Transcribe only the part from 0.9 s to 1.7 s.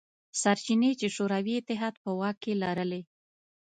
چې شوروي